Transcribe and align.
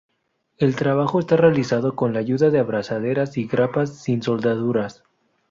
El 0.57 0.75
trabajo 0.75 1.19
está 1.19 1.37
realizado 1.37 1.95
con 1.95 2.11
la 2.11 2.17
ayuda 2.21 2.49
de 2.49 2.57
abrazaderas 2.57 3.37
y 3.37 3.45
grapas, 3.45 3.97
sin 4.01 4.23
soldaduras. 4.23 5.03